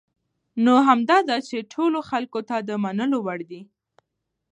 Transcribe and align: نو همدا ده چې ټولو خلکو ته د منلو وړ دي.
نو 0.63 0.73
همدا 0.87 1.17
ده 1.29 1.37
چې 1.47 1.57
ټولو 1.73 1.99
خلکو 2.09 2.39
ته 2.49 2.55
د 2.67 2.69
منلو 2.83 3.17
وړ 3.25 3.39
دي. 3.49 3.61